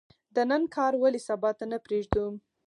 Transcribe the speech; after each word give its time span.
د 0.35 0.37
نن 0.49 0.63
کار 0.75 0.93
ولې 1.01 1.19
سبا 1.27 1.49
ته 1.57 1.65
نه 1.71 1.77
پریږدو؟ 1.85 2.25